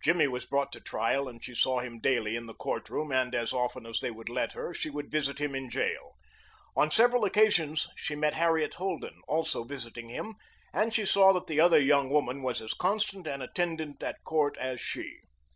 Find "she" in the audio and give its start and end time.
1.44-1.56, 4.72-4.90, 7.96-8.14, 10.94-11.04, 14.80-15.18